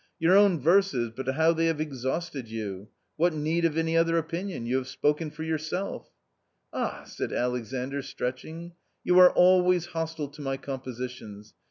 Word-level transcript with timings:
"Your 0.19 0.35
own 0.35 0.59
verses, 0.59 1.11
but 1.15 1.31
how 1.35 1.53
they 1.53 1.67
have 1.67 1.79
exhausted 1.79 2.47
you! 2.47 2.87
What 3.17 3.35
need 3.35 3.65
of 3.65 3.77
any 3.77 3.95
other 3.95 4.17
opinion? 4.17 4.65
You 4.65 4.77
have 4.77 4.87
spoken 4.87 5.29
for 5.29 5.43
yourself!"" 5.43 6.09
Ah!" 6.73 7.03
said 7.05 7.31
Alexandr, 7.31 8.01
stretching," 8.01 8.71
you 9.05 9.19
are 9.19 9.29
always 9.31 9.85
hostile 9.93 10.29
to 10.29 10.41
my 10.41 10.57
compositions 10.57 11.53